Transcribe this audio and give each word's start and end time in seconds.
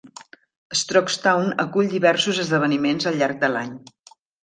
Strokestown 0.79 1.53
acull 1.65 1.91
diversos 1.93 2.43
esdeveniments 2.47 3.11
al 3.15 3.25
llarg 3.25 3.43
de 3.47 3.55
l'any. 3.57 3.81